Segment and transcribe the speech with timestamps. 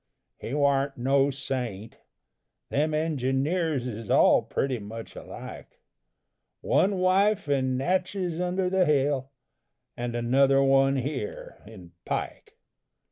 [0.39, 1.97] He warn't no saint
[2.69, 5.79] them engineers Is all pretty much alike
[6.61, 9.29] One wife in Natchez under the Hill,
[9.95, 12.57] And another one here, in Pike.